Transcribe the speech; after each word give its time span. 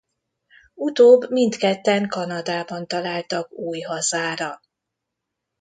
Utóbb 0.73 1.29
mindketten 1.29 2.07
Kanadában 2.07 2.87
találtak 2.87 3.51
új 3.51 3.79
hazára. 3.79 4.59